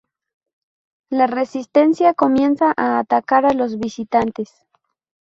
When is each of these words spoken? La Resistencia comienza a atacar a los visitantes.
La 1.11 1.27
Resistencia 1.27 2.15
comienza 2.15 2.73
a 2.75 2.97
atacar 2.97 3.45
a 3.45 3.53
los 3.53 3.77
visitantes. 3.77 4.51